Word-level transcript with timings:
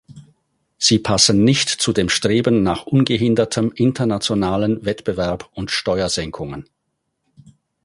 Sie 0.79 0.97
passen 0.97 1.43
nicht 1.43 1.69
zu 1.69 1.93
dem 1.93 2.09
Streben 2.09 2.63
nach 2.63 2.87
ungehindertem 2.87 3.71
internationalen 3.71 4.83
Wettbewerb 4.83 5.51
und 5.53 5.69
Steuersenkungen. 5.69 6.67